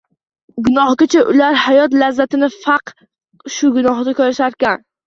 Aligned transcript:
Gunohgacha 0.67 1.21
ular 1.33 1.59
hayot 1.65 1.99
lazzatini 2.05 2.51
faqat 2.67 3.07
shu 3.59 3.75
gunohda 3.79 4.21
ko‘risharkan 4.23 4.89